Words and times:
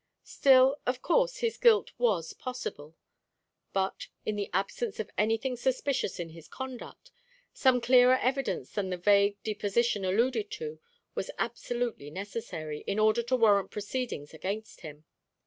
Still, 0.23 0.79
of 0.87 1.03
course, 1.03 1.37
his 1.45 1.57
guilt 1.57 1.91
was 1.99 2.33
possible. 2.33 2.95
But, 3.71 4.07
in 4.25 4.35
the 4.35 4.49
absence 4.51 4.99
of 4.99 5.11
anything 5.15 5.55
suspicious 5.55 6.19
in 6.19 6.29
his 6.29 6.47
conduct, 6.47 7.11
some 7.53 7.79
clearer 7.79 8.17
evidence 8.17 8.71
than 8.71 8.89
the 8.89 8.97
vague 8.97 9.37
deposition 9.43 10.03
alluded 10.03 10.49
to 10.53 10.79
was 11.13 11.29
absolutely 11.37 12.09
necessary, 12.09 12.83
in 12.87 12.97
order 12.97 13.21
to 13.21 13.35
warrant 13.35 13.69
proceedings 13.69 14.33
against 14.33 14.81
him. 14.81 15.05